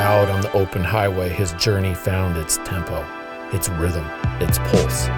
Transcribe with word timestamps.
out 0.00 0.30
on 0.30 0.40
the 0.40 0.50
open 0.52 0.82
highway, 0.82 1.28
his 1.28 1.52
journey 1.52 1.94
found 1.94 2.38
its 2.38 2.56
tempo, 2.58 3.06
its 3.52 3.68
rhythm, 3.68 4.06
its 4.40 4.58
pulse. 4.58 5.08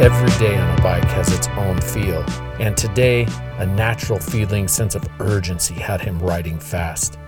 Every 0.00 0.38
day 0.38 0.56
on 0.56 0.78
a 0.78 0.82
bike 0.82 1.04
has 1.04 1.32
its 1.32 1.46
own 1.56 1.80
feel, 1.80 2.24
and 2.58 2.76
today, 2.76 3.28
a 3.58 3.66
natural 3.66 4.18
feeling 4.18 4.66
sense 4.66 4.96
of 4.96 5.08
urgency 5.20 5.74
had 5.74 6.00
him 6.00 6.18
riding 6.18 6.58
fast, 6.58 7.18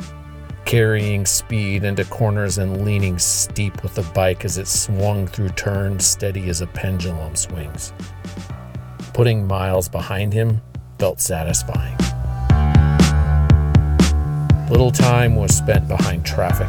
carrying 0.67 1.25
speed 1.25 1.85
into 1.85 2.05
corners 2.07 2.59
and 2.59 2.85
leaning 2.85 3.21
steep 3.21 3.85
with 3.85 3.95
the 3.95 4.03
bike 4.13 4.45
as 4.45 4.59
it 4.59 4.67
swung 4.67 5.25
through 5.25 5.49
turns 5.51 6.05
steady 6.05 6.49
as 6.49 6.61
a 6.61 6.67
pendulum 6.67 7.37
swings. 7.37 7.93
Putting 9.15 9.47
miles 9.47 9.89
behind 9.89 10.33
him 10.33 10.61
felt 10.99 11.21
satisfying. 11.21 11.97
Little 14.69 14.91
time 14.91 15.37
was 15.37 15.57
spent 15.57 15.87
behind 15.87 16.27
traffic 16.27 16.69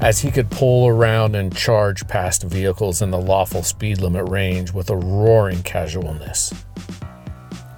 as 0.00 0.20
he 0.20 0.30
could 0.30 0.48
pull 0.48 0.86
around 0.86 1.34
and 1.34 1.54
charge 1.54 2.06
past 2.06 2.44
vehicles 2.44 3.02
in 3.02 3.10
the 3.10 3.20
lawful 3.20 3.64
speed 3.64 4.00
limit 4.00 4.28
range 4.28 4.72
with 4.72 4.90
a 4.90 4.96
roaring 4.96 5.64
casualness. 5.64 6.54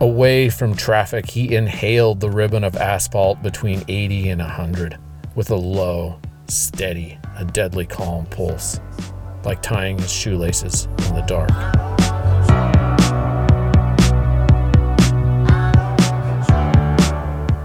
Away 0.01 0.51
from 0.51 0.75
traffic, 0.75 1.31
he 1.31 1.55
inhaled 1.55 2.21
the 2.21 2.31
ribbon 2.31 2.63
of 2.63 2.77
asphalt 2.77 3.43
between 3.43 3.83
80 3.89 4.29
and 4.29 4.43
100 4.43 4.99
with 5.41 5.51
a 5.51 5.57
low, 5.57 6.21
steady, 6.49 7.19
a 7.39 7.47
deadly 7.47 7.87
calm 7.87 8.27
pulse, 8.27 8.79
like 9.43 9.63
tying 9.63 9.97
his 9.97 10.13
shoelaces 10.13 10.85
in 10.85 11.15
the 11.15 11.25
dark. 11.27 11.51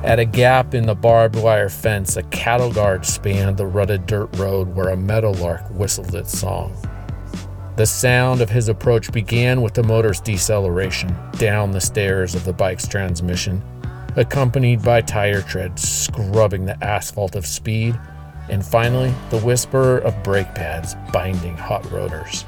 At 0.05 0.19
a 0.19 0.23
gap 0.23 0.73
in 0.73 0.85
the 0.85 0.95
barbed 0.95 1.35
wire 1.35 1.67
fence, 1.67 2.15
a 2.15 2.23
cattle 2.23 2.71
guard 2.71 3.05
spanned 3.05 3.57
the 3.57 3.65
rutted 3.65 4.05
dirt 4.05 4.33
road 4.37 4.73
where 4.73 4.91
a 4.91 4.95
meadowlark 4.95 5.69
whistled 5.71 6.15
its 6.15 6.39
song. 6.39 6.73
The 7.75 7.85
sound 7.85 8.39
of 8.39 8.49
his 8.49 8.69
approach 8.69 9.11
began 9.11 9.61
with 9.61 9.73
the 9.73 9.83
motor's 9.83 10.21
deceleration 10.21 11.13
down 11.33 11.71
the 11.71 11.81
stairs 11.81 12.35
of 12.35 12.45
the 12.45 12.53
bike's 12.53 12.87
transmission, 12.87 13.61
accompanied 14.15 14.81
by 14.81 15.01
tire 15.01 15.41
treads 15.41 15.87
scrubbing 15.87 16.65
the 16.65 16.83
asphalt 16.83 17.35
of 17.35 17.45
speed, 17.45 17.99
and 18.49 18.65
finally 18.65 19.13
the 19.29 19.39
whisper 19.39 19.97
of 19.99 20.23
brake 20.23 20.53
pads 20.55 20.95
binding 21.11 21.57
hot 21.57 21.89
rotors. 21.91 22.45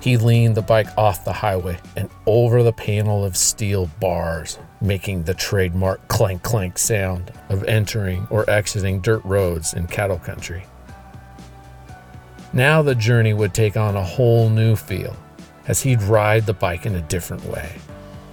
He 0.00 0.16
leaned 0.16 0.54
the 0.54 0.62
bike 0.62 0.88
off 0.96 1.24
the 1.24 1.32
highway 1.32 1.78
and 1.96 2.08
over 2.26 2.62
the 2.62 2.72
panel 2.72 3.24
of 3.24 3.36
steel 3.36 3.90
bars, 4.00 4.58
making 4.80 5.24
the 5.24 5.34
trademark 5.34 6.06
clank 6.08 6.42
clank 6.42 6.78
sound 6.78 7.32
of 7.48 7.64
entering 7.64 8.26
or 8.30 8.48
exiting 8.48 9.00
dirt 9.00 9.24
roads 9.24 9.74
in 9.74 9.86
cattle 9.88 10.18
country. 10.18 10.64
Now 12.52 12.82
the 12.82 12.94
journey 12.94 13.34
would 13.34 13.52
take 13.52 13.76
on 13.76 13.96
a 13.96 14.04
whole 14.04 14.48
new 14.48 14.76
feel 14.76 15.16
as 15.66 15.82
he'd 15.82 16.02
ride 16.02 16.46
the 16.46 16.54
bike 16.54 16.86
in 16.86 16.94
a 16.94 17.02
different 17.02 17.44
way. 17.44 17.72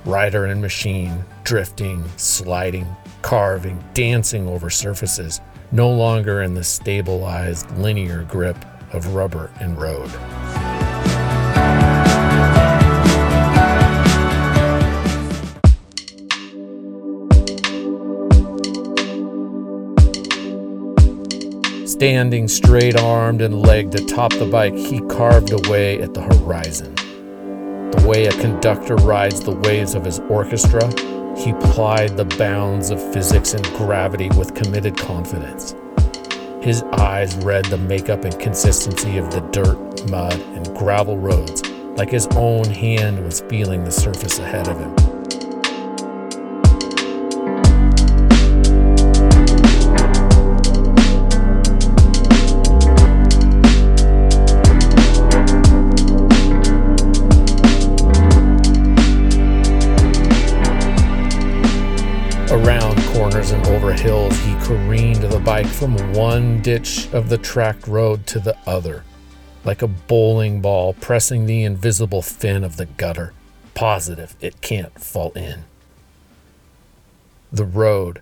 Rider 0.06 0.48
and 0.48 0.62
machine, 0.62 1.24
drifting, 1.46 2.04
sliding, 2.18 2.86
carving, 3.22 3.82
dancing 3.94 4.46
over 4.50 4.70
surfaces, 4.70 5.40
no 5.72 5.90
longer 5.90 6.42
in 6.42 6.54
the 6.54 6.64
stabilized 6.64 7.72
linear 7.78 8.24
grip 8.24 8.58
of 8.92 9.16
rubber 9.16 9.50
and 9.62 9.82
road. 9.82 10.10
Standing 21.88 22.50
straight 22.50 23.00
armed 23.00 23.42
and 23.42 23.62
legged 23.62 23.96
atop 23.96 24.34
the 24.34 24.50
bike, 24.52 24.76
he 24.76 25.00
carved 25.02 25.54
away 25.54 26.02
at 26.02 26.14
the 26.14 26.22
horizon. 26.22 26.94
The 27.94 28.08
way 28.08 28.26
a 28.26 28.32
conductor 28.32 28.96
rides 28.96 29.42
the 29.42 29.56
waves 29.56 29.94
of 29.94 30.04
his 30.04 30.20
orchestra, 30.22 30.84
he 31.38 31.54
plied 31.54 32.18
the 32.18 32.26
bounds 32.38 32.90
of 32.90 33.14
physics 33.14 33.54
and 33.54 33.64
gravity 33.76 34.30
with 34.30 34.56
committed 34.56 34.98
confidence. 34.98 35.76
His 36.60 36.82
eyes 36.94 37.36
read 37.46 37.66
the 37.66 37.78
makeup 37.78 38.26
and 38.26 38.38
consistency 38.40 39.18
of 39.18 39.30
the 39.30 39.42
dirt, 39.52 40.10
mud, 40.10 40.34
and 40.34 40.76
gravel 40.76 41.20
roads 41.20 41.62
like 41.96 42.10
his 42.10 42.26
own 42.36 42.66
hand 42.66 43.24
was 43.24 43.42
feeling 43.42 43.84
the 43.84 43.92
surface 43.92 44.40
ahead 44.40 44.68
of 44.68 44.80
him. 44.80 45.13
Around 62.54 63.02
corners 63.16 63.50
and 63.50 63.66
over 63.66 63.92
hills, 63.92 64.38
he 64.42 64.54
careened 64.60 65.24
the 65.24 65.40
bike 65.40 65.66
from 65.66 65.98
one 66.14 66.62
ditch 66.62 67.12
of 67.12 67.28
the 67.28 67.38
tracked 67.40 67.88
road 67.88 68.28
to 68.28 68.40
the 68.40 68.56
other, 68.68 69.04
like 69.66 69.82
a 69.82 69.88
bowling 69.88 70.62
ball 70.62 70.94
pressing 70.94 71.48
the 71.48 71.64
invisible 71.64 72.22
fin 72.22 72.64
of 72.64 72.78
the 72.78 72.86
gutter, 72.86 73.34
positive 73.74 74.36
it 74.40 74.62
can't 74.62 75.02
fall 75.02 75.32
in. 75.32 75.64
The 77.52 77.66
road, 77.66 78.22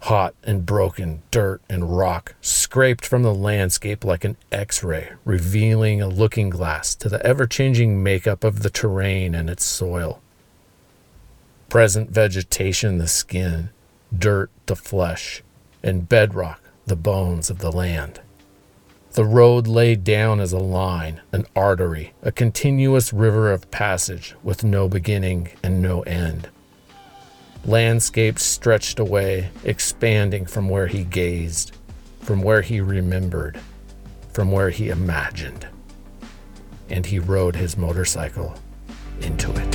hot 0.00 0.34
and 0.42 0.66
broken 0.66 1.22
dirt 1.30 1.60
and 1.70 1.96
rock, 1.96 2.34
scraped 2.40 3.06
from 3.06 3.22
the 3.22 3.32
landscape 3.32 4.04
like 4.04 4.24
an 4.24 4.36
x 4.50 4.82
ray, 4.82 5.12
revealing 5.24 6.02
a 6.02 6.08
looking 6.08 6.50
glass 6.50 6.96
to 6.96 7.08
the 7.08 7.24
ever 7.24 7.46
changing 7.46 8.02
makeup 8.02 8.42
of 8.42 8.64
the 8.64 8.70
terrain 8.70 9.36
and 9.36 9.48
its 9.48 9.64
soil 9.64 10.20
present 11.68 12.10
vegetation 12.10 12.98
the 12.98 13.06
skin, 13.06 13.70
dirt 14.16 14.50
the 14.66 14.76
flesh, 14.76 15.42
and 15.82 16.08
bedrock 16.08 16.62
the 16.86 16.96
bones 16.96 17.50
of 17.50 17.58
the 17.58 17.70
land. 17.70 18.20
The 19.12 19.24
road 19.24 19.66
laid 19.66 20.04
down 20.04 20.40
as 20.40 20.52
a 20.52 20.58
line, 20.58 21.20
an 21.32 21.46
artery, 21.54 22.12
a 22.22 22.32
continuous 22.32 23.12
river 23.12 23.52
of 23.52 23.70
passage 23.70 24.34
with 24.42 24.64
no 24.64 24.88
beginning 24.88 25.50
and 25.62 25.82
no 25.82 26.02
end. 26.02 26.48
Landscapes 27.64 28.42
stretched 28.42 28.98
away, 28.98 29.50
expanding 29.64 30.46
from 30.46 30.68
where 30.68 30.86
he 30.86 31.04
gazed, 31.04 31.72
from 32.20 32.42
where 32.42 32.62
he 32.62 32.80
remembered, 32.80 33.58
from 34.32 34.52
where 34.52 34.70
he 34.70 34.88
imagined. 34.88 35.66
And 36.88 37.04
he 37.04 37.18
rode 37.18 37.56
his 37.56 37.76
motorcycle 37.76 38.54
into 39.20 39.50
it. 39.52 39.67